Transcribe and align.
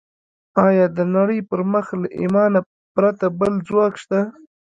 ايا 0.65 0.85
د 0.97 0.99
نړۍ 1.15 1.39
پر 1.49 1.61
مخ 1.71 1.87
له 2.01 2.07
ايمانه 2.19 2.59
پرته 2.95 3.25
بل 3.39 3.53
ځواک 3.67 3.93
شته؟ 4.01 4.19